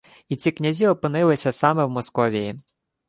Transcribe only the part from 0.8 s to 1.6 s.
опинилися